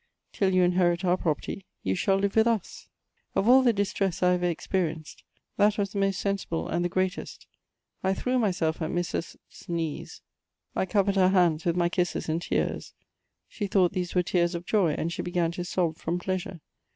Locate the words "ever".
4.33-4.47